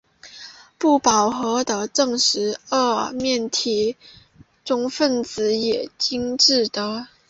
[0.79, 3.95] 不饱和的正十二面体
[4.65, 7.07] 烷分子也已经制得。